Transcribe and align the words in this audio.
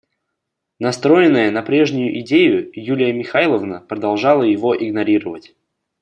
Настроенная 0.79 1.51
на 1.51 1.61
прежнюю 1.61 2.19
идею, 2.21 2.71
Юлия 2.73 3.13
Михайловна 3.13 3.81
продолжала 3.81 4.41
его 4.41 4.75
игнорировать. 4.75 5.53